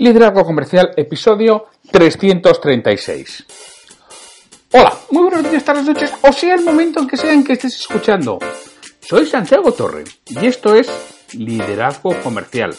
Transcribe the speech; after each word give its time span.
Liderazgo 0.00 0.44
Comercial, 0.44 0.92
episodio 0.96 1.66
336. 1.90 3.46
Hola, 4.72 4.96
muy 5.10 5.24
buenos 5.24 5.50
días, 5.50 5.64
tardes, 5.64 5.86
noches, 5.86 6.12
o 6.22 6.32
sea 6.32 6.54
el 6.54 6.62
momento 6.62 7.00
en 7.00 7.08
que 7.08 7.16
sea 7.16 7.32
en 7.32 7.42
que 7.42 7.54
estés 7.54 7.80
escuchando. 7.80 8.38
Soy 9.00 9.26
Santiago 9.26 9.72
Torre 9.72 10.04
y 10.28 10.46
esto 10.46 10.76
es 10.76 10.88
Liderazgo 11.32 12.14
Comercial. 12.22 12.76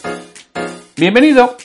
Bienvenido. 0.96 1.58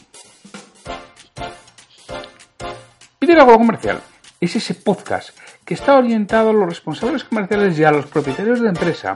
Liderazgo 3.21 3.57
Comercial 3.57 4.01
es 4.41 4.57
ese 4.57 4.73
podcast 4.73 5.29
que 5.63 5.75
está 5.75 5.95
orientado 5.95 6.49
a 6.49 6.53
los 6.53 6.67
responsables 6.67 7.23
comerciales 7.23 7.79
y 7.79 7.85
a 7.85 7.91
los 7.91 8.07
propietarios 8.07 8.59
de 8.59 8.67
empresa 8.67 9.15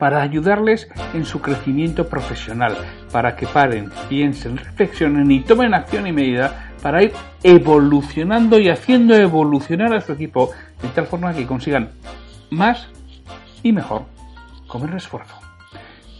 para 0.00 0.22
ayudarles 0.22 0.88
en 1.12 1.26
su 1.26 1.42
crecimiento 1.42 2.08
profesional, 2.08 2.74
para 3.12 3.36
que 3.36 3.46
paren, 3.46 3.90
piensen, 4.08 4.56
reflexionen 4.56 5.30
y 5.30 5.40
tomen 5.40 5.74
acción 5.74 6.06
y 6.06 6.12
medida 6.12 6.72
para 6.82 7.02
ir 7.02 7.12
evolucionando 7.42 8.58
y 8.58 8.70
haciendo 8.70 9.14
evolucionar 9.14 9.92
a 9.92 10.00
su 10.00 10.12
equipo 10.12 10.52
de 10.80 10.88
tal 10.88 11.06
forma 11.06 11.34
que 11.34 11.46
consigan 11.46 11.90
más 12.48 12.88
y 13.62 13.72
mejor 13.72 14.04
con 14.66 14.82
menos 14.82 15.04
esfuerzo. 15.04 15.34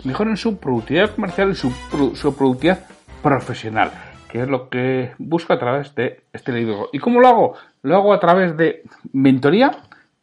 Mejoren 0.05 0.37
su 0.37 0.59
productividad 0.59 1.15
comercial 1.15 1.53
y 1.53 1.55
su, 1.55 1.71
su 2.15 2.37
productividad 2.37 2.81
profesional, 3.23 3.93
que 4.29 4.43
es 4.43 4.49
lo 4.49 4.69
que 4.69 5.13
busco 5.17 5.55
a 5.55 5.59
través 5.59 5.95
de 5.95 6.25
este 6.35 6.53
libro. 6.53 6.91
¿Y 6.93 6.99
cómo 6.99 7.19
lo 7.19 7.29
hago? 7.29 7.55
Lo 7.81 7.97
hago 7.97 8.13
a 8.13 8.21
través 8.21 8.59
de 8.59 8.83
mentoría 9.15 9.71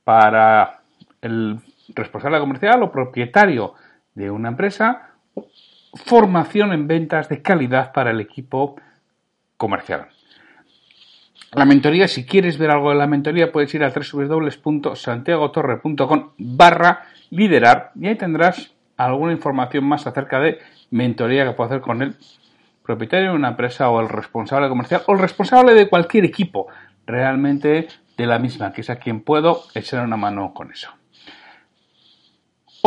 para 0.03 0.81
el 1.21 1.59
responsable 1.89 2.39
comercial 2.39 2.81
o 2.83 2.91
propietario 2.91 3.73
de 4.13 4.29
una 4.31 4.49
empresa, 4.49 5.11
formación 5.93 6.73
en 6.73 6.87
ventas 6.87 7.29
de 7.29 7.41
calidad 7.41 7.93
para 7.93 8.11
el 8.11 8.19
equipo 8.19 8.75
comercial. 9.57 10.07
La 11.53 11.63
mentoría, 11.65 12.07
si 12.07 12.25
quieres 12.25 12.57
ver 12.57 12.71
algo 12.71 12.89
de 12.89 12.95
la 12.97 13.05
mentoría, 13.07 13.51
puedes 13.51 13.71
ir 13.73 13.83
a 13.83 13.91
www.santiagotorre.com 13.91 16.31
barra 16.37 17.03
liderar 17.29 17.91
y 17.95 18.07
ahí 18.07 18.15
tendrás 18.15 18.73
alguna 18.97 19.31
información 19.31 19.85
más 19.85 20.05
acerca 20.07 20.39
de 20.39 20.59
mentoría 20.91 21.45
que 21.45 21.51
puedo 21.51 21.69
hacer 21.69 21.81
con 21.81 22.01
el 22.01 22.15
propietario 22.83 23.29
de 23.29 23.35
una 23.35 23.49
empresa 23.49 23.89
o 23.89 24.01
el 24.01 24.09
responsable 24.09 24.69
comercial 24.69 25.03
o 25.07 25.13
el 25.13 25.19
responsable 25.19 25.73
de 25.73 25.87
cualquier 25.87 26.25
equipo 26.25 26.67
realmente 27.05 27.87
de 28.17 28.25
la 28.25 28.39
misma, 28.39 28.73
que 28.73 28.81
es 28.81 28.89
a 28.89 28.97
quien 28.97 29.21
puedo 29.21 29.63
echar 29.75 30.03
una 30.03 30.17
mano 30.17 30.53
con 30.53 30.71
eso. 30.71 30.89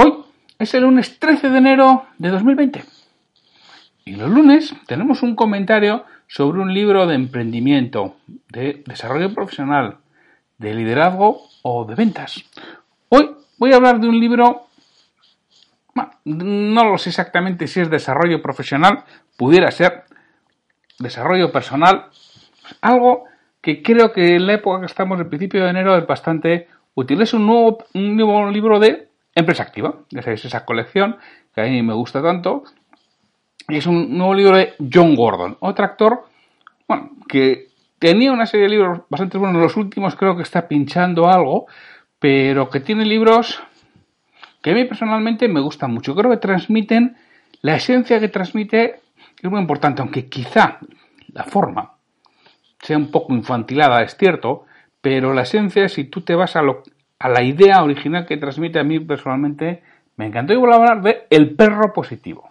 Hoy 0.02 0.14
es 0.58 0.72
el 0.72 0.84
lunes 0.84 1.18
13 1.18 1.50
de 1.50 1.58
enero 1.58 2.06
de 2.16 2.30
2020. 2.30 2.84
Y 4.06 4.16
los 4.16 4.30
lunes 4.30 4.74
tenemos 4.86 5.22
un 5.22 5.36
comentario 5.36 6.06
sobre 6.26 6.60
un 6.60 6.72
libro 6.72 7.06
de 7.06 7.16
emprendimiento, 7.16 8.16
de 8.48 8.82
desarrollo 8.86 9.34
profesional, 9.34 9.98
de 10.56 10.72
liderazgo 10.72 11.42
o 11.60 11.84
de 11.84 11.96
ventas. 11.96 12.42
Hoy 13.10 13.30
voy 13.58 13.74
a 13.74 13.76
hablar 13.76 14.00
de 14.00 14.08
un 14.08 14.18
libro, 14.18 14.68
no 16.24 16.84
lo 16.84 16.96
sé 16.96 17.10
exactamente 17.10 17.66
si 17.66 17.80
es 17.80 17.90
desarrollo 17.90 18.40
profesional, 18.40 19.04
pudiera 19.36 19.70
ser 19.70 20.04
desarrollo 20.98 21.52
personal, 21.52 22.06
algo 22.80 23.24
que 23.60 23.82
creo 23.82 24.14
que 24.14 24.36
en 24.36 24.46
la 24.46 24.54
época 24.54 24.80
que 24.80 24.86
estamos, 24.86 25.20
el 25.20 25.26
principio 25.26 25.62
de 25.62 25.70
enero, 25.70 25.94
es 25.98 26.06
bastante 26.06 26.68
útil. 26.94 27.20
Es 27.20 27.34
un 27.34 27.46
nuevo, 27.46 27.84
un 27.92 28.16
nuevo 28.16 28.50
libro 28.50 28.80
de 28.80 29.09
Empresa 29.34 29.62
Activa, 29.62 29.94
ya 30.10 30.22
sabéis, 30.22 30.44
esa 30.44 30.64
colección 30.64 31.18
que 31.54 31.60
a 31.60 31.64
mí 31.64 31.82
me 31.82 31.94
gusta 31.94 32.22
tanto. 32.22 32.64
Es 33.68 33.86
un 33.86 34.16
nuevo 34.16 34.34
libro 34.34 34.56
de 34.56 34.74
John 34.92 35.14
Gordon, 35.14 35.56
otro 35.60 35.84
actor, 35.84 36.24
bueno, 36.88 37.10
que 37.28 37.68
tenía 37.98 38.32
una 38.32 38.46
serie 38.46 38.64
de 38.64 38.70
libros 38.70 39.00
bastante 39.08 39.38
buenos. 39.38 39.62
Los 39.62 39.76
últimos 39.76 40.16
creo 40.16 40.36
que 40.36 40.42
está 40.42 40.66
pinchando 40.66 41.28
algo, 41.28 41.66
pero 42.18 42.68
que 42.68 42.80
tiene 42.80 43.04
libros 43.04 43.62
que 44.62 44.70
a 44.72 44.74
mí 44.74 44.84
personalmente 44.84 45.48
me 45.48 45.60
gustan 45.60 45.92
mucho. 45.92 46.14
Creo 46.14 46.30
que 46.30 46.36
transmiten 46.36 47.16
la 47.62 47.76
esencia 47.76 48.18
que 48.20 48.28
transmite, 48.28 49.00
es 49.40 49.50
muy 49.50 49.60
importante, 49.60 50.02
aunque 50.02 50.28
quizá 50.28 50.78
la 51.32 51.44
forma 51.44 51.92
sea 52.82 52.96
un 52.96 53.10
poco 53.10 53.34
infantilada, 53.34 54.02
es 54.02 54.16
cierto, 54.16 54.64
pero 55.00 55.34
la 55.34 55.42
esencia, 55.42 55.88
si 55.88 56.04
tú 56.04 56.22
te 56.22 56.34
vas 56.34 56.56
a 56.56 56.62
lo, 56.62 56.82
a 57.20 57.28
la 57.28 57.42
idea 57.42 57.82
original 57.82 58.24
que 58.26 58.38
transmite 58.38 58.80
a 58.80 58.84
mí 58.84 58.98
personalmente, 58.98 59.82
me 60.16 60.26
encantó 60.26 60.54
y 60.54 60.56
voy 60.56 60.72
a 60.72 60.76
hablar 60.76 61.02
de 61.02 61.26
El 61.28 61.54
perro 61.54 61.92
positivo. 61.92 62.50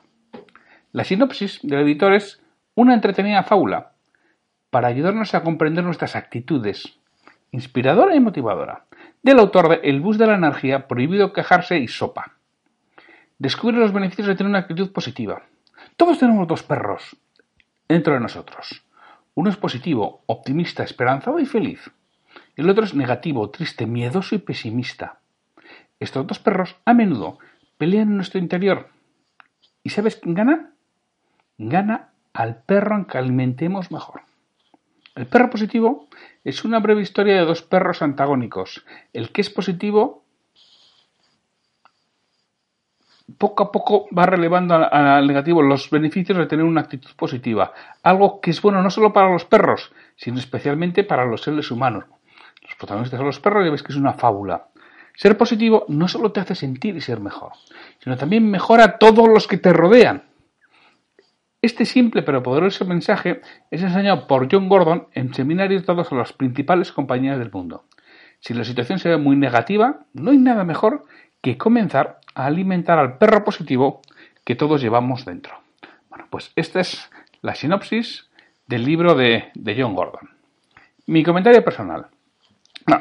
La 0.91 1.03
sinopsis 1.03 1.59
del 1.63 1.81
editor 1.81 2.13
es 2.13 2.39
una 2.75 2.93
entretenida 2.93 3.43
fábula 3.43 3.93
para 4.69 4.87
ayudarnos 4.87 5.33
a 5.33 5.41
comprender 5.41 5.83
nuestras 5.83 6.15
actitudes, 6.15 6.99
inspiradora 7.51 8.15
y 8.15 8.19
motivadora, 8.19 8.85
del 9.23 9.39
autor 9.39 9.69
de 9.69 9.79
El 9.89 10.01
bus 10.01 10.19
de 10.19 10.27
la 10.27 10.35
energía, 10.35 10.87
prohibido 10.87 11.33
quejarse 11.33 11.79
y 11.79 11.87
sopa. 11.87 12.33
Descubre 13.39 13.77
los 13.77 13.91
beneficios 13.91 14.27
de 14.27 14.35
tener 14.35 14.51
una 14.51 14.59
actitud 14.59 14.91
positiva. 14.91 15.41
Todos 15.97 16.19
tenemos 16.19 16.47
dos 16.47 16.61
perros 16.61 17.17
dentro 17.87 18.13
de 18.13 18.19
nosotros. 18.19 18.83
Uno 19.33 19.49
es 19.49 19.57
positivo, 19.57 20.21
optimista, 20.27 20.83
esperanzado 20.83 21.39
y 21.39 21.47
feliz 21.47 21.91
el 22.55 22.69
otro 22.69 22.83
es 22.83 22.93
negativo, 22.93 23.49
triste, 23.49 23.85
miedoso 23.85 24.35
y 24.35 24.39
pesimista. 24.39 25.19
Estos 25.99 26.27
dos 26.27 26.39
perros 26.39 26.75
a 26.83 26.93
menudo 26.93 27.39
pelean 27.77 28.09
en 28.09 28.15
nuestro 28.17 28.39
interior. 28.39 28.89
¿Y 29.83 29.91
sabes 29.91 30.17
quién 30.17 30.35
gana? 30.35 30.73
Gana 31.57 32.09
al 32.33 32.61
perro 32.63 32.97
en 32.97 33.05
que 33.05 33.17
alimentemos 33.17 33.91
mejor. 33.91 34.21
El 35.15 35.27
perro 35.27 35.49
positivo 35.49 36.07
es 36.43 36.65
una 36.65 36.79
breve 36.79 37.01
historia 37.01 37.35
de 37.35 37.45
dos 37.45 37.61
perros 37.61 38.01
antagónicos. 38.01 38.85
El 39.13 39.31
que 39.31 39.41
es 39.41 39.49
positivo 39.49 40.25
poco 43.37 43.63
a 43.63 43.71
poco 43.71 44.07
va 44.17 44.25
relevando 44.25 44.75
al 44.75 45.27
negativo 45.27 45.61
los 45.61 45.89
beneficios 45.89 46.37
de 46.37 46.45
tener 46.45 46.65
una 46.65 46.81
actitud 46.81 47.11
positiva. 47.15 47.73
Algo 48.03 48.41
que 48.41 48.51
es 48.51 48.61
bueno 48.61 48.81
no 48.81 48.89
solo 48.89 49.13
para 49.13 49.31
los 49.31 49.45
perros, 49.45 49.93
sino 50.15 50.39
especialmente 50.39 51.03
para 51.05 51.25
los 51.25 51.41
seres 51.43 51.71
humanos 51.71 52.05
los 52.69 52.77
protagonistas 52.77 53.17
son 53.17 53.25
los 53.25 53.39
perros 53.39 53.65
y 53.65 53.69
ves 53.69 53.81
que 53.81 53.91
es 53.91 53.97
una 53.97 54.13
fábula. 54.13 54.67
Ser 55.15 55.37
positivo 55.37 55.85
no 55.89 56.07
solo 56.07 56.31
te 56.31 56.39
hace 56.39 56.55
sentir 56.55 56.95
y 56.95 57.01
ser 57.01 57.19
mejor, 57.19 57.53
sino 57.97 58.15
también 58.15 58.49
mejora 58.49 58.83
a 58.83 58.97
todos 58.99 59.27
los 59.27 59.47
que 59.47 59.57
te 59.57 59.73
rodean. 59.73 60.23
Este 61.61 61.83
simple 61.85 62.21
pero 62.21 62.43
poderoso 62.43 62.85
mensaje 62.85 63.41
es 63.69 63.81
enseñado 63.81 64.27
por 64.27 64.47
John 64.49 64.69
Gordon 64.69 65.07
en 65.13 65.33
seminarios 65.33 65.85
dados 65.85 66.11
a 66.11 66.15
las 66.15 66.31
principales 66.31 66.91
compañías 66.91 67.37
del 67.39 67.51
mundo. 67.51 67.83
Si 68.39 68.53
la 68.53 68.63
situación 68.63 68.99
se 68.99 69.09
ve 69.09 69.17
muy 69.17 69.35
negativa, 69.35 70.05
no 70.13 70.31
hay 70.31 70.37
nada 70.37 70.63
mejor 70.63 71.05
que 71.41 71.57
comenzar 71.57 72.19
a 72.35 72.45
alimentar 72.45 72.99
al 72.99 73.17
perro 73.17 73.43
positivo 73.43 74.01
que 74.45 74.55
todos 74.55 74.79
llevamos 74.79 75.25
dentro. 75.25 75.55
Bueno, 76.09 76.27
pues 76.29 76.53
esta 76.55 76.79
es 76.79 77.09
la 77.41 77.55
sinopsis 77.55 78.29
del 78.67 78.85
libro 78.85 79.15
de, 79.15 79.49
de 79.55 79.81
John 79.81 79.95
Gordon. 79.95 80.29
Mi 81.07 81.23
comentario 81.23 81.63
personal. 81.63 82.07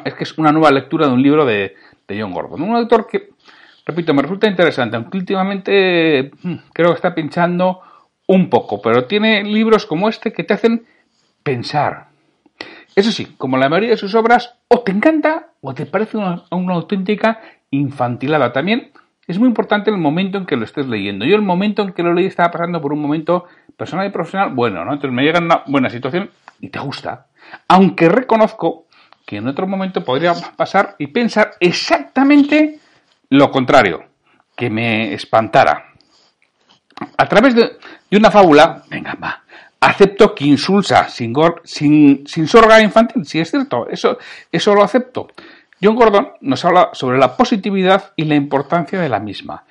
Es 0.04 0.14
que 0.14 0.24
es 0.24 0.36
una 0.38 0.52
nueva 0.52 0.70
lectura 0.70 1.06
de 1.06 1.12
un 1.12 1.22
libro 1.22 1.44
de, 1.44 1.74
John 2.08 2.32
Gordon. 2.32 2.62
Un 2.62 2.76
autor 2.76 3.06
que, 3.06 3.30
repito, 3.84 4.14
me 4.14 4.22
resulta 4.22 4.48
interesante, 4.48 4.96
aunque 4.96 5.18
últimamente 5.18 6.30
hmm, 6.42 6.54
creo 6.72 6.88
que 6.90 6.96
está 6.96 7.14
pinchando 7.14 7.80
un 8.26 8.48
poco, 8.48 8.80
pero 8.80 9.04
tiene 9.04 9.42
libros 9.44 9.86
como 9.86 10.08
este 10.08 10.32
que 10.32 10.44
te 10.44 10.54
hacen 10.54 10.86
pensar. 11.42 12.08
Eso 12.94 13.12
sí, 13.12 13.26
como 13.36 13.56
la 13.56 13.68
mayoría 13.68 13.90
de 13.90 13.96
sus 13.96 14.14
obras, 14.14 14.54
o 14.68 14.80
te 14.80 14.92
encanta 14.92 15.48
o 15.60 15.74
te 15.74 15.86
parece 15.86 16.16
una, 16.16 16.44
auténtica 16.50 17.40
infantilada. 17.70 18.52
También 18.52 18.90
es 19.26 19.38
muy 19.38 19.48
importante 19.48 19.90
el 19.90 19.98
momento 19.98 20.36
en 20.38 20.46
que 20.46 20.56
lo 20.56 20.64
estés 20.64 20.86
leyendo. 20.88 21.24
Yo 21.24 21.36
el 21.36 21.42
momento 21.42 21.82
en 21.82 21.92
que 21.92 22.02
lo 22.02 22.12
leí 22.12 22.26
estaba 22.26 22.50
pasando 22.50 22.80
por 22.80 22.92
un 22.92 23.00
momento 23.00 23.44
personal 23.76 24.06
y 24.06 24.10
profesional 24.10 24.54
bueno, 24.54 24.84
¿no? 24.84 24.92
Entonces 24.92 25.14
me 25.14 25.22
llega 25.22 25.38
una 25.38 25.62
buena 25.66 25.90
situación 25.90 26.30
y 26.60 26.70
te 26.70 26.80
gusta. 26.80 27.26
Aunque 27.68 28.08
reconozco 28.08 28.87
que 29.28 29.36
en 29.36 29.46
otro 29.46 29.66
momento 29.66 30.02
podría 30.02 30.32
pasar 30.56 30.96
y 30.98 31.08
pensar 31.08 31.50
exactamente 31.60 32.80
lo 33.28 33.50
contrario, 33.50 34.06
que 34.56 34.70
me 34.70 35.12
espantara. 35.12 35.92
A 37.14 37.28
través 37.28 37.54
de, 37.54 37.76
una 38.16 38.30
fábula, 38.30 38.84
venga, 38.88 39.18
va, 39.22 39.42
acepto 39.80 40.34
que 40.34 40.46
insulsa 40.46 41.10
sin, 41.10 41.34
sin, 41.62 42.26
sin 42.26 42.48
sorga 42.48 42.80
infantil, 42.80 43.26
si 43.26 43.38
es 43.38 43.50
cierto, 43.50 43.86
eso, 43.90 44.16
eso 44.50 44.74
lo 44.74 44.82
acepto. 44.82 45.28
John 45.82 45.94
Gordon 45.94 46.32
nos 46.40 46.64
habla 46.64 46.88
sobre 46.94 47.18
la 47.18 47.36
positividad 47.36 48.14
y 48.16 48.24
la 48.24 48.34
importancia 48.34 48.98
de 48.98 49.10
la 49.10 49.20
misma. 49.20 49.64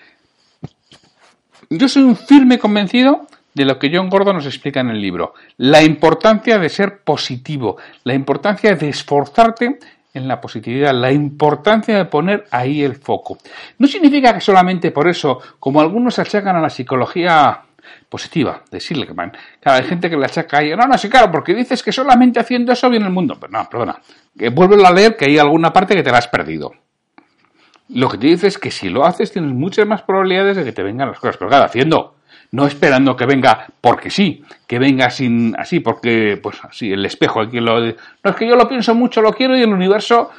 Yo 1.71 1.89
soy 1.89 2.03
un 2.03 2.15
firme 2.15 2.59
convencido 2.59 3.25
de 3.57 3.65
lo 3.65 3.79
que 3.79 3.89
John 3.91 4.07
Gordon 4.07 4.35
nos 4.35 4.45
explica 4.45 4.81
en 4.81 4.89
el 4.89 5.01
libro. 5.01 5.33
La 5.57 5.81
importancia 5.81 6.59
de 6.59 6.69
ser 6.69 6.99
positivo, 7.03 7.77
la 8.03 8.13
importancia 8.13 8.75
de 8.75 8.89
esforzarte 8.89 9.79
en 10.13 10.27
la 10.27 10.39
positividad, 10.39 10.93
la 10.93 11.11
importancia 11.11 11.97
de 11.97 12.05
poner 12.05 12.45
ahí 12.51 12.83
el 12.83 12.95
foco. 12.95 13.39
No 13.79 13.87
significa 13.87 14.31
que 14.31 14.41
solamente 14.41 14.91
por 14.91 15.07
eso, 15.07 15.39
como 15.59 15.81
algunos 15.81 16.19
achacan 16.19 16.55
a 16.55 16.61
la 16.61 16.69
psicología 16.69 17.61
positiva 18.07 18.61
de 18.69 18.79
Seligman. 18.79 19.31
Claro, 19.59 19.81
hay 19.81 19.89
gente 19.89 20.07
que 20.07 20.17
le 20.17 20.25
achaca 20.25 20.59
ahí, 20.59 20.69
no, 20.75 20.85
no, 20.85 20.95
sí, 20.95 21.09
claro, 21.09 21.31
porque 21.31 21.55
dices 21.55 21.81
que 21.81 21.91
solamente 21.91 22.39
haciendo 22.39 22.73
eso 22.73 22.89
viene 22.91 23.07
el 23.07 23.11
mundo. 23.11 23.37
Pero 23.39 23.51
no, 23.51 23.67
perdona, 23.67 23.99
que 24.37 24.47
a 24.47 24.91
leer 24.91 25.15
que 25.17 25.25
hay 25.25 25.39
alguna 25.39 25.73
parte 25.73 25.95
que 25.95 26.03
te 26.03 26.11
la 26.11 26.19
has 26.19 26.27
perdido. 26.27 26.73
Lo 27.89 28.07
que 28.09 28.17
te 28.19 28.27
dice 28.27 28.47
es 28.47 28.59
que 28.59 28.69
si 28.69 28.89
lo 28.89 29.03
haces 29.03 29.31
tienes 29.31 29.51
muchas 29.51 29.87
más 29.87 30.03
probabilidades 30.03 30.57
de 30.57 30.63
que 30.63 30.73
te 30.73 30.83
vengan 30.83 31.07
las 31.07 31.19
cosas. 31.19 31.37
Pero 31.37 31.49
claro, 31.49 31.65
haciendo, 31.65 32.16
no 32.51 32.65
esperando 32.65 33.15
que 33.15 33.25
venga 33.25 33.67
porque 33.81 34.09
sí, 34.09 34.43
que 34.65 34.79
venga 34.79 35.09
sin 35.09 35.55
así, 35.57 35.79
porque, 35.79 36.39
pues 36.41 36.57
así, 36.63 36.91
el 36.91 37.05
espejo, 37.05 37.41
aquí 37.41 37.59
lo... 37.59 37.79
No, 37.79 37.93
es 38.23 38.35
que 38.35 38.47
yo 38.47 38.55
lo 38.55 38.67
pienso 38.67 38.95
mucho, 38.95 39.21
lo 39.21 39.33
quiero 39.33 39.57
y 39.57 39.61
el 39.61 39.73
universo 39.73 40.29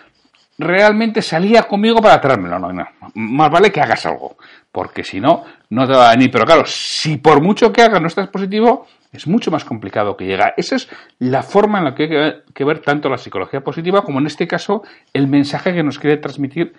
realmente 0.59 1.23
salía 1.23 1.63
conmigo 1.63 2.01
para 2.01 2.21
traérmelo. 2.21 2.59
No, 2.59 2.73
no, 2.73 2.87
más 3.15 3.51
vale 3.51 3.71
que 3.71 3.81
hagas 3.81 4.05
algo, 4.07 4.37
porque 4.73 5.05
si 5.05 5.21
no, 5.21 5.45
no 5.71 5.87
te 5.87 5.93
va 5.93 6.09
a 6.09 6.11
venir. 6.13 6.31
Pero 6.31 6.45
claro, 6.45 6.65
si 6.67 7.17
por 7.17 7.41
mucho 7.41 7.73
que 7.73 7.83
hagas 7.83 8.01
no 8.01 8.09
estás 8.09 8.29
positivo, 8.29 8.87
es 9.13 9.27
mucho 9.27 9.51
más 9.51 9.65
complicado 9.65 10.17
que 10.17 10.27
llega. 10.27 10.55
Esa 10.57 10.77
es 10.77 10.89
la 11.19 11.43
forma 11.43 11.79
en 11.79 11.85
la 11.85 11.95
que 11.95 12.03
hay 12.05 12.33
que 12.55 12.65
ver 12.65 12.81
tanto 12.81 13.09
la 13.09 13.19
psicología 13.19 13.61
positiva 13.61 14.03
como 14.03 14.19
en 14.19 14.27
este 14.27 14.47
caso 14.47 14.83
el 15.13 15.29
mensaje 15.29 15.73
que 15.73 15.83
nos 15.83 15.99
quiere 15.99 16.19
transmitir 16.19 16.75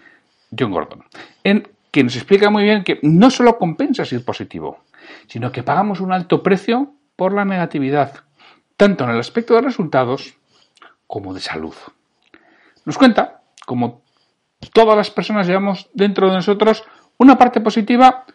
John 0.58 0.72
Gordon, 0.72 1.04
en 1.44 1.68
que 1.92 2.04
nos 2.04 2.16
explica 2.16 2.50
muy 2.50 2.64
bien 2.64 2.84
que 2.84 3.00
no 3.02 3.30
solo 3.30 3.58
compensa 3.58 4.06
ser 4.06 4.24
positivo, 4.24 4.80
sino 5.28 5.52
que 5.52 5.64
pagamos 5.64 6.00
un 6.00 6.12
alto 6.12 6.44
precio 6.44 6.94
por 7.16 7.34
la 7.34 7.46
negatividad, 7.46 8.24
tanto 8.78 9.04
en 9.04 9.12
el 9.12 9.20
aspecto 9.20 9.56
de 9.56 9.62
resultados 9.62 10.36
como 11.08 11.34
de 11.34 11.42
salud. 11.42 11.76
Nos 12.86 12.98
cuenta 12.98 13.42
como 13.66 14.02
todas 14.74 14.98
las 14.98 15.10
personas 15.10 15.48
llevamos 15.48 15.90
dentro 15.94 16.28
de 16.28 16.36
nosotros 16.36 16.84
una 17.18 17.38
parte 17.38 17.62
positiva 17.62 18.26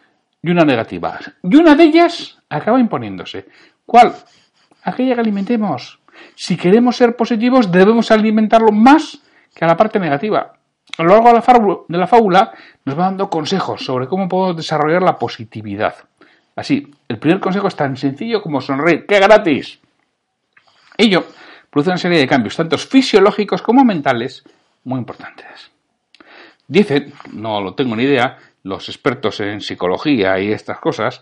y 0.41 0.51
una 0.51 0.63
negativa. 0.63 1.19
Y 1.43 1.55
una 1.55 1.75
de 1.75 1.83
ellas 1.83 2.37
acaba 2.49 2.79
imponiéndose. 2.79 3.47
¿Cuál? 3.85 4.13
Aquella 4.83 5.15
que 5.15 5.21
alimentemos. 5.21 5.99
Si 6.35 6.55
queremos 6.55 6.95
ser 6.95 7.15
positivos, 7.15 7.71
debemos 7.71 8.11
alimentarlo 8.11 8.71
más 8.71 9.21
que 9.53 9.65
a 9.65 9.67
la 9.67 9.77
parte 9.77 9.99
negativa. 9.99 10.53
A 10.97 11.03
lo 11.03 11.09
largo 11.09 11.29
de 11.29 11.97
la, 11.97 12.07
fábula, 12.07 12.53
nos 12.85 12.97
va 12.97 13.05
dando 13.05 13.29
consejos 13.29 13.83
sobre 13.83 14.07
cómo 14.07 14.29
podemos 14.29 14.55
desarrollar 14.55 15.01
la 15.01 15.17
positividad. 15.17 15.95
Así, 16.55 16.87
el 17.07 17.19
primer 17.19 17.39
consejo 17.39 17.67
es 17.67 17.75
tan 17.75 17.97
sencillo 17.97 18.41
como 18.41 18.61
sonreír, 18.61 19.05
¡qué 19.05 19.19
gratis! 19.19 19.79
Ello 20.97 21.25
produce 21.69 21.89
una 21.89 21.97
serie 21.97 22.19
de 22.19 22.27
cambios, 22.27 22.55
tanto 22.55 22.77
fisiológicos 22.77 23.61
como 23.61 23.83
mentales, 23.83 24.43
muy 24.85 24.99
importantes. 24.99 25.71
Dicen, 26.67 27.13
no 27.33 27.61
lo 27.61 27.73
tengo 27.73 27.95
ni 27.95 28.03
idea, 28.03 28.37
los 28.63 28.87
expertos 28.89 29.39
en 29.41 29.61
psicología 29.61 30.39
y 30.39 30.51
estas 30.51 30.79
cosas, 30.79 31.21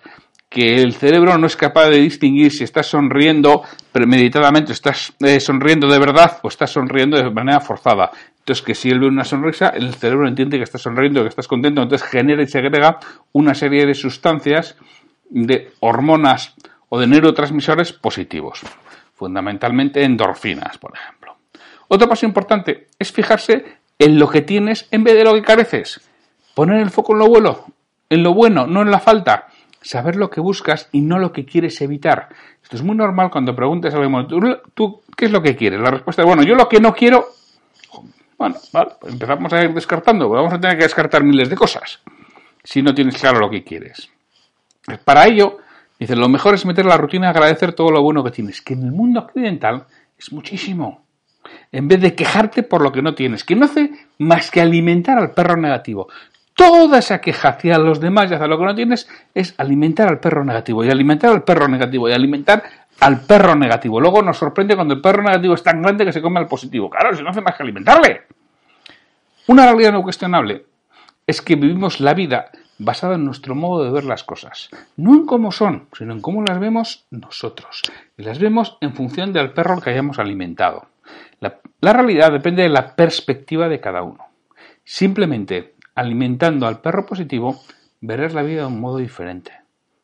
que 0.54 0.76
el 0.76 0.94
cerebro 0.94 1.36
no 1.40 1.48
es 1.48 1.58
capaz 1.58 1.90
de 1.90 1.98
distinguir 1.98 2.52
si 2.52 2.64
estás 2.64 2.86
sonriendo 2.86 3.64
premeditadamente, 3.92 4.72
estás 4.72 5.14
eh, 5.20 5.40
sonriendo 5.40 5.88
de 5.88 5.98
verdad 5.98 6.40
o 6.44 6.48
estás 6.48 6.70
sonriendo 6.70 7.18
de 7.18 7.30
manera 7.32 7.60
forzada. 7.60 8.12
Entonces, 8.38 8.64
que 8.64 8.76
si 8.76 8.90
él 8.90 9.00
ve 9.00 9.08
una 9.08 9.24
sonrisa, 9.24 9.70
el 9.70 9.96
cerebro 9.96 10.28
entiende 10.28 10.58
que 10.58 10.64
estás 10.64 10.84
sonriendo, 10.84 11.24
que 11.24 11.30
estás 11.30 11.48
contento, 11.48 11.82
entonces 11.82 12.08
genera 12.08 12.44
y 12.44 12.48
segrega 12.48 13.00
una 13.32 13.56
serie 13.56 13.88
de 13.88 13.96
sustancias, 13.96 14.78
de 15.34 15.72
hormonas 15.80 16.56
o 16.90 17.00
de 17.00 17.08
neurotransmisores 17.08 17.92
positivos, 17.94 18.62
fundamentalmente 19.14 20.04
endorfinas, 20.04 20.78
por 20.78 20.94
ejemplo. 20.96 21.38
Otro 21.88 22.08
paso 22.08 22.26
importante 22.26 22.88
es 22.98 23.12
fijarse 23.12 23.80
en 24.00 24.20
lo 24.20 24.30
que 24.30 24.42
tienes 24.42 24.88
en 24.92 25.04
vez 25.04 25.16
de 25.16 25.24
lo 25.24 25.34
que 25.34 25.42
careces. 25.42 26.02
Poner 26.56 26.80
el 26.80 26.90
foco 26.92 27.14
en 27.14 27.20
lo 27.20 27.28
bueno, 27.28 27.66
en 28.10 28.24
lo 28.24 28.34
bueno, 28.34 28.68
no 28.68 28.82
en 28.82 28.92
la 28.92 29.00
falta. 29.00 29.48
Saber 29.82 30.16
lo 30.16 30.30
que 30.30 30.40
buscas 30.40 30.88
y 30.92 31.02
no 31.02 31.20
lo 31.20 31.34
que 31.34 31.46
quieres 31.46 31.82
evitar. 31.82 32.30
Esto 32.62 32.78
es 32.78 32.84
muy 32.84 32.96
normal 32.96 33.30
cuando 33.30 33.56
preguntes 33.56 33.94
a 33.94 33.98
alguien, 33.98 34.28
¿tú, 34.28 34.40
¿tú 34.74 35.02
qué 35.18 35.26
es 35.26 35.32
lo 35.32 35.42
que 35.42 35.56
quieres? 35.56 35.82
La 35.82 35.92
respuesta 35.92 36.22
es, 36.22 36.28
bueno, 36.28 36.44
yo 36.44 36.56
lo 36.56 36.70
que 36.70 36.80
no 36.80 36.94
quiero 36.94 37.26
bueno, 38.44 38.56
vale, 38.74 38.92
pues 39.00 39.14
empezamos 39.14 39.54
a 39.54 39.64
ir 39.64 39.74
descartando. 39.74 40.28
Vamos 40.28 40.54
a 40.54 40.60
tener 40.60 40.78
que 40.78 40.84
descartar 40.84 41.24
miles 41.24 41.50
de 41.50 41.56
cosas 41.56 42.02
si 42.64 42.82
no 42.82 42.94
tienes 42.94 43.18
claro 43.18 43.40
lo 43.40 43.50
que 43.50 43.64
quieres. 43.64 44.10
Para 45.06 45.28
ello, 45.28 45.60
dice, 46.00 46.16
lo 46.16 46.28
mejor 46.30 46.56
es 46.56 46.66
meter 46.66 46.86
la 46.86 46.98
rutina 46.98 47.28
y 47.28 47.30
agradecer 47.30 47.74
todo 47.74 47.90
lo 47.92 48.02
bueno 48.02 48.24
que 48.24 48.32
tienes, 48.32 48.62
que 48.62 48.74
en 48.74 48.84
el 48.84 48.92
mundo 48.92 49.22
occidental 49.22 49.86
es 50.18 50.32
muchísimo. 50.34 51.06
En 51.72 51.88
vez 51.88 52.02
de 52.02 52.16
quejarte 52.16 52.64
por 52.64 52.82
lo 52.82 52.92
que 52.92 53.02
no 53.02 53.16
tienes, 53.16 53.44
que 53.44 53.56
no 53.56 53.66
hace 53.66 53.92
más 54.20 54.52
que 54.52 54.62
alimentar 54.62 55.18
al 55.18 55.32
perro 55.32 55.58
negativo. 55.58 56.08
Toda 56.56 57.00
esa 57.00 57.20
queja 57.20 57.50
hacia 57.50 57.78
los 57.80 58.00
demás 58.00 58.30
y 58.30 58.36
hacia 58.36 58.48
lo 58.48 58.60
que 58.60 58.66
no 58.66 58.76
tienes 58.76 59.10
es 59.34 59.56
alimentar 59.58 60.08
al 60.08 60.20
perro 60.20 60.46
negativo 60.46 60.86
y 60.86 60.90
alimentar 60.90 61.32
al 61.32 61.44
perro 61.44 61.68
negativo 61.68 62.08
y 62.08 62.14
alimentar 62.14 62.64
al 63.00 63.22
perro 63.22 63.56
negativo. 63.56 64.00
Luego 64.00 64.22
nos 64.22 64.38
sorprende 64.38 64.76
cuando 64.76 64.94
el 64.94 65.02
perro 65.02 65.24
negativo 65.24 65.56
es 65.56 65.64
tan 65.64 65.82
grande 65.82 66.06
que 66.06 66.14
se 66.14 66.22
come 66.22 66.40
al 66.40 66.48
positivo. 66.48 66.90
Claro, 66.90 67.16
si 67.16 67.24
no 67.24 67.32
hace 67.32 67.42
más 67.42 67.56
que 67.56 67.64
alimentarle. 67.64 68.22
Una 69.48 69.66
realidad 69.66 69.92
no 69.92 70.04
cuestionable 70.04 70.66
es 71.26 71.42
que 71.42 71.56
vivimos 71.56 72.00
la 72.00 72.14
vida 72.14 72.52
basada 72.78 73.16
en 73.16 73.26
nuestro 73.26 73.56
modo 73.56 73.84
de 73.84 73.92
ver 73.92 74.04
las 74.04 74.24
cosas. 74.24 74.70
No 74.98 75.14
en 75.14 75.26
cómo 75.26 75.52
son, 75.52 75.88
sino 75.98 76.14
en 76.14 76.22
cómo 76.22 76.44
las 76.44 76.60
vemos 76.60 77.06
nosotros. 77.12 77.82
Y 78.18 78.24
las 78.24 78.40
vemos 78.40 78.78
en 78.82 78.94
función 78.94 79.34
del 79.34 79.54
perro 79.54 79.82
que 79.82 79.92
hayamos 79.92 80.20
alimentado. 80.20 80.88
La, 81.40 81.60
la 81.82 81.94
realidad 81.94 82.32
depende 82.32 82.64
de 82.64 82.70
la 82.70 82.96
perspectiva 82.96 83.68
de 83.68 83.80
cada 83.80 84.04
uno. 84.04 84.26
Simplemente 84.84 85.76
alimentando 85.96 86.68
al 86.68 86.82
perro 86.82 87.06
positivo, 87.06 87.62
verás 88.02 88.34
la 88.34 88.44
vida 88.44 88.62
de 88.62 88.68
un 88.68 88.80
modo 88.80 88.98
diferente. 88.98 89.52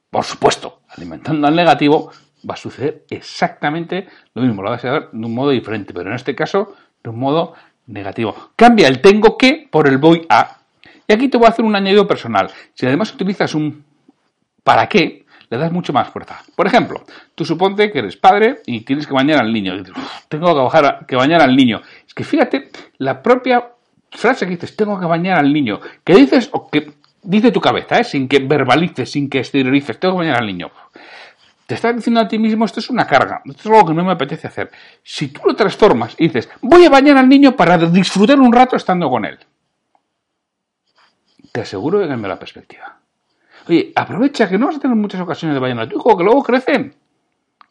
Por 0.09 0.23
supuesto, 0.23 0.81
alimentando 0.89 1.47
al 1.47 1.55
negativo, 1.55 2.11
va 2.47 2.53
a 2.53 2.57
suceder 2.57 3.05
exactamente 3.09 4.07
lo 4.33 4.41
mismo, 4.41 4.61
lo 4.61 4.69
vas 4.69 4.85
a 4.85 4.91
ver 4.91 5.09
de 5.11 5.25
un 5.25 5.33
modo 5.33 5.49
diferente, 5.51 5.93
pero 5.93 6.09
en 6.09 6.15
este 6.15 6.35
caso 6.35 6.75
de 7.03 7.09
un 7.09 7.19
modo 7.19 7.53
negativo. 7.87 8.35
Cambia 8.55 8.87
el 8.87 9.01
tengo 9.01 9.37
que 9.37 9.67
por 9.69 9.87
el 9.87 9.97
voy 9.97 10.25
a. 10.29 10.58
Y 11.09 11.13
aquí 11.13 11.27
te 11.27 11.37
voy 11.37 11.47
a 11.47 11.49
hacer 11.49 11.65
un 11.65 11.75
añadido 11.75 12.07
personal. 12.07 12.51
Si 12.75 12.85
además 12.85 13.11
utilizas 13.11 13.55
un 13.55 13.83
para 14.63 14.87
qué, 14.87 15.25
le 15.49 15.57
das 15.57 15.71
mucho 15.71 15.91
más 15.91 16.07
fuerza. 16.07 16.43
Por 16.55 16.67
ejemplo, 16.67 17.03
tú 17.33 17.43
suponte 17.43 17.91
que 17.91 17.97
eres 17.97 18.15
padre 18.15 18.59
y 18.67 18.81
tienes 18.81 19.07
que 19.07 19.13
bañar 19.13 19.41
al 19.41 19.51
niño. 19.51 19.73
tengo 20.27 20.53
que, 20.53 20.61
bajar 20.61 21.07
que 21.07 21.15
bañar 21.15 21.41
al 21.41 21.55
niño. 21.55 21.81
Es 22.07 22.13
que 22.13 22.23
fíjate, 22.23 22.69
la 22.99 23.23
propia 23.23 23.69
frase 24.11 24.45
que 24.45 24.51
dices, 24.51 24.75
tengo 24.75 24.99
que 24.99 25.07
bañar 25.07 25.39
al 25.39 25.51
niño, 25.51 25.79
que 26.03 26.13
dices 26.13 26.47
o 26.51 26.69
que 26.69 26.91
dice 27.23 27.51
tu 27.51 27.59
cabeza, 27.59 27.97
¿eh? 27.97 28.03
sin 28.03 28.27
que 28.27 28.37
verbalices, 28.37 29.09
sin 29.11 29.31
que 29.31 29.39
exteriorices, 29.39 29.99
tengo 29.99 30.13
que 30.13 30.19
bañar 30.19 30.37
al 30.37 30.45
niño. 30.45 30.69
Te 31.65 31.73
estás 31.73 31.95
diciendo 31.95 32.19
a 32.19 32.27
ti 32.27 32.37
mismo, 32.37 32.65
esto 32.65 32.81
es 32.81 32.89
una 32.91 33.07
carga, 33.07 33.41
esto 33.45 33.61
es 33.61 33.75
algo 33.75 33.87
que 33.87 33.93
no 33.95 34.05
me 34.05 34.11
apetece 34.11 34.45
hacer. 34.45 34.69
Si 35.01 35.29
tú 35.29 35.41
lo 35.45 35.55
transformas 35.55 36.13
y 36.19 36.27
dices, 36.27 36.49
voy 36.61 36.85
a 36.85 36.89
bañar 36.91 37.17
al 37.17 37.27
niño 37.27 37.55
para 37.55 37.79
disfrutar 37.79 38.39
un 38.39 38.53
rato 38.53 38.75
estando 38.75 39.09
con 39.09 39.25
él, 39.25 39.39
te 41.51 41.61
aseguro 41.61 41.99
que 41.99 42.07
cambia 42.07 42.29
la 42.29 42.39
perspectiva. 42.39 42.99
Oye, 43.67 43.91
aprovecha 43.95 44.49
que 44.49 44.57
no 44.57 44.67
vas 44.67 44.77
a 44.77 44.79
tener 44.79 44.95
muchas 44.95 45.21
ocasiones 45.21 45.55
de 45.55 45.59
bañar 45.59 45.79
a 45.79 45.89
tu 45.89 45.97
hijo, 45.97 46.17
que 46.17 46.23
luego 46.23 46.43
crecen. 46.43 46.95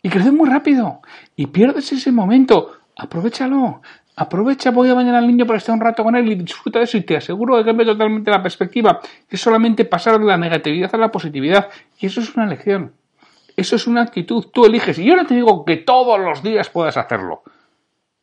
Y 0.02 0.08
crecen 0.08 0.37
muy 0.37 0.49
rápido. 0.49 1.00
Y 1.35 1.47
pierdes 1.47 1.92
ese 1.92 2.12
momento. 2.12 2.73
Aprovechalo. 2.97 3.82
Aprovecha, 4.16 4.73
voy 4.73 4.88
a 4.88 4.94
bañar 4.94 5.14
al 5.14 5.26
niño 5.26 5.47
para 5.47 5.58
estar 5.58 5.75
un 5.75 5.80
rato 5.80 6.02
con 6.02 6.16
él 6.16 6.30
y 6.30 6.35
disfruta 6.35 6.80
de 6.80 6.87
eso 6.87 6.97
y 6.97 7.02
te 7.02 7.16
aseguro 7.16 7.56
que 7.56 7.64
cambia 7.64 7.87
totalmente 7.87 8.30
la 8.30 8.42
perspectiva. 8.42 9.00
Es 9.28 9.40
solamente 9.40 9.85
pasar 9.85 10.18
de 10.18 10.25
la 10.25 10.37
negatividad 10.37 10.92
a 10.92 10.99
la 10.99 11.11
positividad. 11.12 11.68
Y 12.00 12.06
eso 12.06 12.20
es 12.20 12.35
una 12.35 12.47
lección. 12.47 12.92
Eso 13.56 13.76
es 13.76 13.87
una 13.87 14.02
actitud, 14.02 14.47
tú 14.52 14.66
eliges. 14.66 14.99
Y 14.99 15.04
yo 15.04 15.16
no 15.16 15.26
te 15.26 15.35
digo 15.35 15.64
que 15.64 15.76
todos 15.78 16.18
los 16.20 16.42
días 16.42 16.68
puedas 16.70 16.97
hacerlo. 16.97 17.42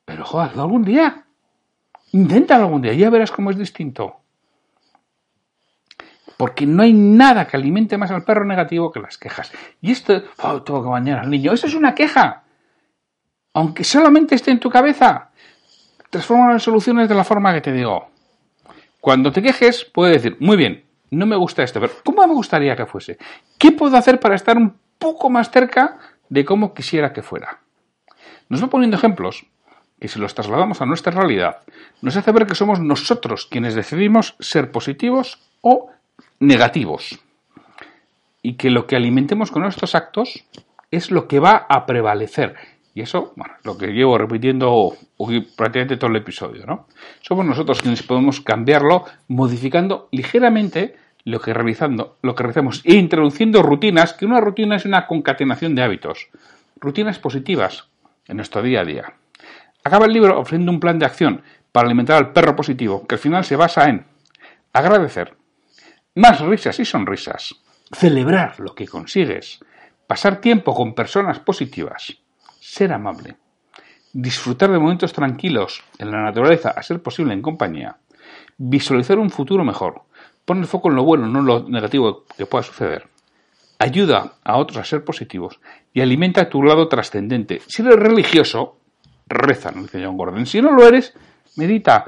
Pero 0.05 0.23
joder, 0.23 0.51
algún 0.57 0.83
día. 0.83 1.25
Inténtalo 2.11 2.65
algún 2.65 2.81
día, 2.81 2.93
ya 2.93 3.09
verás 3.09 3.31
cómo 3.31 3.51
es 3.51 3.57
distinto. 3.57 4.17
Porque 6.37 6.65
no 6.65 6.83
hay 6.83 6.93
nada 6.93 7.47
que 7.47 7.57
alimente 7.57 7.97
más 7.97 8.11
al 8.11 8.23
perro 8.23 8.45
negativo 8.45 8.91
que 8.91 8.99
las 8.99 9.17
quejas. 9.17 9.51
Y 9.81 9.91
esto, 9.91 10.23
oh, 10.39 10.61
tengo 10.63 10.83
que 10.83 10.89
bañar 10.89 11.19
al 11.19 11.29
niño, 11.29 11.53
eso 11.53 11.67
es 11.67 11.75
una 11.75 11.95
queja. 11.95 12.43
Aunque 13.53 13.83
solamente 13.83 14.35
esté 14.35 14.51
en 14.51 14.59
tu 14.59 14.69
cabeza, 14.69 15.29
transforma 16.09 16.51
en 16.51 16.59
soluciones 16.59 17.07
de 17.07 17.15
la 17.15 17.23
forma 17.23 17.53
que 17.53 17.61
te 17.61 17.71
digo. 17.71 18.09
Cuando 18.99 19.31
te 19.31 19.41
quejes, 19.41 19.85
puedes 19.85 20.21
decir, 20.21 20.37
muy 20.39 20.57
bien, 20.57 20.83
no 21.11 21.25
me 21.25 21.35
gusta 21.35 21.63
esto, 21.63 21.79
pero 21.79 21.93
¿cómo 22.03 22.27
me 22.27 22.33
gustaría 22.33 22.75
que 22.75 22.85
fuese? 22.85 23.17
¿Qué 23.57 23.71
puedo 23.71 23.95
hacer 23.95 24.19
para 24.19 24.35
estar 24.35 24.57
un 24.57 24.75
poco 24.97 25.29
más 25.29 25.51
cerca 25.51 25.99
de 26.29 26.45
cómo 26.45 26.73
quisiera 26.73 27.13
que 27.13 27.21
fuera. 27.21 27.59
Nos 28.49 28.63
va 28.63 28.67
poniendo 28.67 28.97
ejemplos 28.97 29.45
que 29.99 30.07
si 30.07 30.19
los 30.19 30.35
trasladamos 30.35 30.81
a 30.81 30.85
nuestra 30.85 31.11
realidad, 31.11 31.61
nos 32.01 32.15
hace 32.15 32.31
ver 32.31 32.45
que 32.45 32.55
somos 32.55 32.79
nosotros 32.79 33.47
quienes 33.49 33.75
decidimos 33.75 34.35
ser 34.39 34.71
positivos 34.71 35.39
o 35.61 35.89
negativos. 36.39 37.19
Y 38.41 38.53
que 38.53 38.69
lo 38.69 38.87
que 38.87 38.95
alimentemos 38.95 39.51
con 39.51 39.63
nuestros 39.63 39.95
actos 39.95 40.45
es 40.91 41.11
lo 41.11 41.27
que 41.27 41.39
va 41.39 41.65
a 41.67 41.85
prevalecer. 41.85 42.55
Y 42.93 43.01
eso, 43.01 43.33
bueno, 43.35 43.55
lo 43.63 43.77
que 43.77 43.87
llevo 43.87 44.17
repitiendo 44.17 44.93
prácticamente 45.57 45.97
todo 45.97 46.11
el 46.11 46.17
episodio, 46.17 46.65
¿no? 46.65 46.87
Somos 47.21 47.45
nosotros 47.45 47.81
quienes 47.81 48.03
podemos 48.03 48.39
cambiarlo 48.39 49.03
modificando 49.27 50.07
ligeramente 50.11 50.95
lo 51.25 51.41
que 51.41 51.53
realizando, 51.53 52.17
lo 52.21 52.35
que 52.35 52.43
realizamos, 52.43 52.81
e 52.85 52.93
introduciendo 52.93 53.63
rutinas, 53.63 54.13
que 54.13 54.25
una 54.25 54.39
rutina 54.39 54.75
es 54.75 54.85
una 54.85 55.07
concatenación 55.07 55.75
de 55.75 55.81
hábitos, 55.81 56.29
rutinas 56.79 57.19
positivas 57.19 57.89
en 58.27 58.37
nuestro 58.37 58.61
día 58.61 58.81
a 58.81 58.85
día. 58.85 59.13
Acaba 59.83 60.05
el 60.05 60.13
libro 60.13 60.39
ofreciendo 60.39 60.71
un 60.71 60.79
plan 60.79 60.99
de 60.99 61.05
acción 61.05 61.41
para 61.71 61.87
alimentar 61.87 62.17
al 62.17 62.31
perro 62.31 62.55
positivo, 62.55 63.05
que 63.07 63.15
al 63.15 63.19
final 63.19 63.43
se 63.43 63.55
basa 63.55 63.89
en 63.89 64.05
agradecer, 64.71 65.35
más 66.15 66.39
risas 66.41 66.79
y 66.79 66.85
sonrisas, 66.85 67.55
celebrar. 67.91 68.59
Lo 68.59 68.73
que 68.73 68.87
consigues, 68.87 69.59
pasar 70.07 70.41
tiempo 70.41 70.73
con 70.73 70.95
personas 70.95 71.39
positivas, 71.39 72.17
ser 72.59 72.93
amable, 72.93 73.35
disfrutar 74.13 74.71
de 74.71 74.79
momentos 74.79 75.13
tranquilos 75.13 75.83
en 75.99 76.11
la 76.11 76.23
naturaleza, 76.23 76.69
a 76.71 76.81
ser 76.81 77.01
posible 77.01 77.33
en 77.33 77.41
compañía, 77.41 77.97
visualizar 78.57 79.19
un 79.19 79.29
futuro 79.29 79.63
mejor, 79.63 80.03
poner 80.45 80.63
el 80.63 80.69
foco 80.69 80.89
en 80.89 80.95
lo 80.95 81.03
bueno, 81.03 81.27
no 81.27 81.39
en 81.39 81.45
lo 81.45 81.69
negativo 81.69 82.23
que 82.37 82.45
pueda 82.45 82.63
suceder, 82.63 83.09
ayuda 83.77 84.33
a 84.43 84.57
otros 84.57 84.77
a 84.77 84.85
ser 84.85 85.03
positivos 85.03 85.59
y 85.93 86.01
alimenta 86.01 86.49
tu 86.49 86.63
lado 86.63 86.87
trascendente. 86.87 87.61
Si 87.67 87.81
eres 87.81 87.95
religioso, 87.95 88.77
reza, 89.27 89.71
no 89.71 89.83
dice 89.83 90.03
John 90.03 90.17
Gordon. 90.17 90.45
Si 90.45 90.61
no 90.61 90.71
lo 90.71 90.87
eres, 90.87 91.13
medita. 91.57 92.05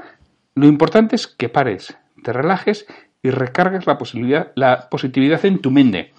Lo 0.54 0.66
importante 0.66 1.16
es 1.16 1.26
que 1.26 1.48
pares, 1.48 1.96
te 2.22 2.32
relajes 2.32 2.86
y 3.22 3.30
recargues 3.30 3.86
la, 3.86 3.98
posibilidad, 3.98 4.52
la 4.54 4.88
positividad 4.88 5.44
en 5.44 5.60
tu 5.60 5.70
mente. 5.70 6.12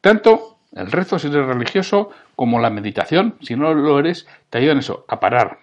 Tanto 0.00 0.58
el 0.72 0.90
rezo, 0.90 1.18
si 1.18 1.28
eres 1.28 1.46
religioso, 1.46 2.10
como 2.36 2.60
la 2.60 2.70
meditación, 2.70 3.36
si 3.40 3.56
no 3.56 3.74
lo 3.74 3.98
eres, 3.98 4.26
te 4.50 4.58
ayudan 4.58 4.78
eso, 4.78 5.04
a 5.08 5.20
parar, 5.20 5.58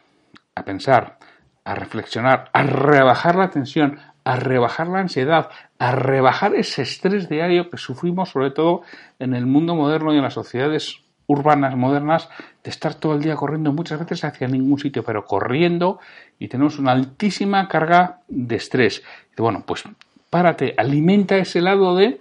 a 0.55 0.63
pensar, 0.63 1.17
a 1.63 1.75
reflexionar, 1.75 2.50
a 2.53 2.63
rebajar 2.63 3.36
la 3.36 3.50
tensión, 3.50 4.00
a 4.24 4.36
rebajar 4.36 4.88
la 4.88 5.00
ansiedad, 5.00 5.50
a 5.79 5.93
rebajar 5.93 6.53
ese 6.55 6.81
estrés 6.81 7.29
diario 7.29 7.69
que 7.69 7.77
sufrimos, 7.77 8.29
sobre 8.29 8.51
todo 8.51 8.81
en 9.19 9.34
el 9.34 9.46
mundo 9.46 9.75
moderno 9.75 10.13
y 10.13 10.17
en 10.17 10.24
las 10.24 10.34
sociedades 10.34 10.98
urbanas 11.27 11.75
modernas, 11.75 12.29
de 12.63 12.69
estar 12.69 12.96
todo 12.96 13.15
el 13.15 13.22
día 13.22 13.36
corriendo 13.36 13.72
muchas 13.72 14.00
veces 14.00 14.24
hacia 14.24 14.48
ningún 14.48 14.79
sitio, 14.79 15.03
pero 15.03 15.25
corriendo 15.25 16.00
y 16.39 16.48
tenemos 16.48 16.79
una 16.79 16.91
altísima 16.91 17.67
carga 17.67 18.19
de 18.27 18.55
estrés. 18.55 19.03
Bueno, 19.38 19.63
pues 19.65 19.84
párate, 20.29 20.74
alimenta 20.77 21.38
ese 21.38 21.62
lado 21.62 21.96
de 21.96 22.19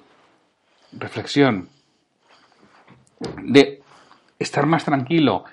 reflexión, 0.93 1.69
de 3.43 3.83
estar 4.39 4.67
más 4.67 4.85
tranquilo, 4.85 5.45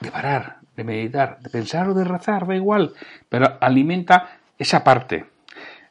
de 0.00 0.10
parar, 0.10 0.58
de 0.76 0.84
meditar, 0.84 1.40
de 1.40 1.50
pensar 1.50 1.88
o 1.88 1.94
de 1.94 2.04
rezar, 2.04 2.46
da 2.46 2.54
igual, 2.54 2.94
pero 3.28 3.56
alimenta 3.60 4.38
esa 4.58 4.84
parte. 4.84 5.26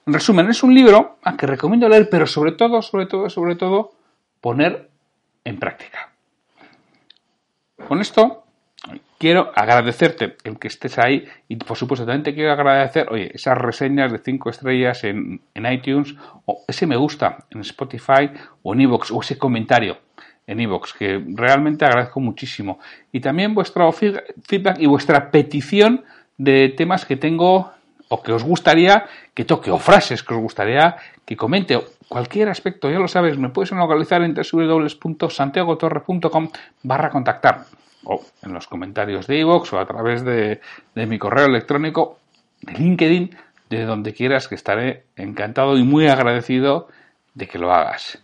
En 0.06 0.14
resumen, 0.14 0.50
es 0.50 0.62
un 0.62 0.74
libro 0.74 1.18
que 1.38 1.48
recomiendo 1.48 1.90
leer, 1.90 2.10
pero 2.10 2.28
sobre 2.28 2.52
todo, 2.52 2.82
sobre 2.82 3.08
todo, 3.08 3.30
sobre 3.30 3.56
todo, 3.56 3.94
poner 4.40 4.90
en 5.44 5.58
práctica. 5.58 6.12
Con 7.88 8.02
esto, 8.02 8.45
quiero 9.18 9.52
agradecerte 9.56 10.36
el 10.44 10.60
que 10.60 10.68
estés 10.68 10.98
ahí 11.00 11.26
y 11.48 11.56
por 11.56 11.78
supuesto 11.78 12.06
también 12.06 12.24
te 12.24 12.34
quiero 12.34 12.52
agradecer, 12.52 13.08
oye, 13.12 13.32
esas 13.34 13.58
reseñas 13.58 14.12
de 14.12 14.20
5 14.20 14.50
estrellas 14.50 15.04
en, 15.04 15.42
iTunes 15.56 16.16
o 16.46 16.64
ese 16.68 16.86
me 16.86 16.96
gusta 16.96 17.46
en 17.50 17.62
Spotify 17.62 18.30
o 18.64 18.74
en 18.74 18.82
iVoox 18.82 19.12
o 19.12 19.22
ese 19.22 19.38
comentario 19.38 19.98
en 20.48 20.60
iVoox 20.60 20.94
que 20.94 21.24
realmente 21.34 21.86
agradezco 21.86 22.20
muchísimo. 22.20 22.78
Y 23.12 23.20
también 23.20 23.56
vuestro 23.56 23.92
feedback 23.92 24.80
y 24.80 24.86
vuestra 24.86 25.32
petición 25.32 26.04
de 26.38 26.70
temas 26.70 27.06
que 27.06 27.16
tengo 27.16 27.72
o 28.10 28.22
que 28.22 28.32
os 28.32 28.44
gustaría 28.44 29.08
que 29.34 29.46
toque 29.46 29.72
o 29.72 29.80
frases 29.80 30.22
que 30.22 30.36
os 30.36 30.40
gustaría 30.40 30.98
que 31.26 31.36
comente 31.36 31.82
cualquier 32.08 32.50
aspecto, 32.50 32.92
ya 32.92 33.00
lo 33.00 33.08
sabes, 33.08 33.40
me 33.40 33.50
puedes 33.50 33.72
localizar 33.72 34.22
en 34.22 34.36
www.santiagotorre.com 34.36 36.50
barra 36.84 37.10
contactar 37.10 37.66
o 38.06 38.24
en 38.44 38.54
los 38.54 38.68
comentarios 38.68 39.28
de 39.28 39.40
iVoox 39.40 39.74
o 39.74 39.80
a 39.80 39.86
través 39.86 40.24
de, 40.24 40.62
de 40.96 41.06
mi 41.06 41.20
correo 41.20 41.46
electrónico 41.46 42.20
de 42.62 42.74
LinkedIn, 42.74 43.36
de 43.70 43.86
donde 43.86 44.14
quieras 44.14 44.48
que 44.48 44.56
estaré 44.56 45.04
encantado 45.16 45.78
y 45.78 45.84
muy 45.84 46.08
agradecido 46.08 46.88
de 47.34 47.48
que 47.48 47.60
lo 47.60 47.74
hagas. 47.74 48.24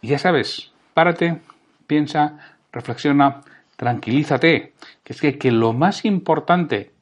Y 0.00 0.08
ya 0.08 0.18
sabes, 0.18 0.72
párate, 0.94 1.40
piensa, 1.86 2.56
reflexiona, 2.72 3.40
tranquilízate, 3.76 4.72
que 5.02 5.12
es 5.12 5.20
que, 5.20 5.38
que 5.38 5.50
lo 5.50 5.72
más 5.72 6.04
importante 6.04 6.92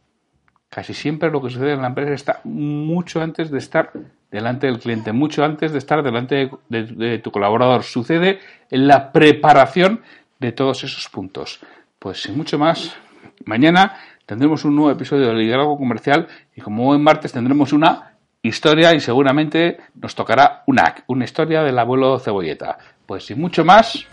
casi 0.71 0.95
siempre 0.95 1.31
lo 1.31 1.43
que 1.43 1.51
sucede 1.51 1.73
en 1.73 1.83
la 1.83 1.89
empresa 1.89 2.15
está 2.15 2.41
mucho 2.45 3.21
antes 3.21 3.51
de 3.51 3.59
estar 3.59 3.91
delante 4.31 4.69
del 4.69 4.79
cliente, 4.79 5.13
mucho 5.13 5.45
antes 5.45 5.73
de 5.73 5.79
estar 5.79 6.03
delante 6.03 6.51
de, 6.69 7.19
tu 7.19 7.33
colaborador. 7.33 7.83
Sucede 7.83 8.39
en 8.71 8.87
la 8.87 9.13
preparación 9.13 10.03
de 10.39 10.53
todos 10.53 10.85
esos 10.85 11.09
puntos. 11.09 11.61
Pues 12.01 12.23
sin 12.23 12.35
mucho 12.35 12.59
más, 12.59 12.97
mañana 13.45 13.95
tendremos 14.25 14.65
un 14.65 14.75
nuevo 14.75 14.91
episodio 14.91 15.29
de 15.29 15.35
Liderazgo 15.35 15.77
Comercial 15.77 16.29
y 16.57 16.63
como 16.63 16.89
hoy 16.89 16.99
martes 16.99 17.31
tendremos 17.31 17.75
una 17.75 18.17
historia 18.41 18.95
y 18.95 19.01
seguramente 19.01 19.77
nos 19.95 20.15
tocará 20.15 20.63
una, 20.67 20.95
una 21.09 21.27
historia 21.27 21.63
del 21.63 21.79
abuelo 21.79 22.19
Cebolleta. 22.19 22.79
Pues 23.05 23.27
sin 23.27 23.39
mucho 23.39 23.67
más, 23.67 24.07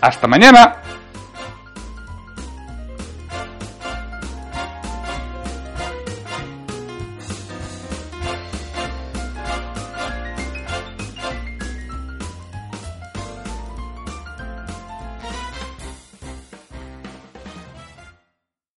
hasta 0.00 0.28
mañana. 0.28 0.76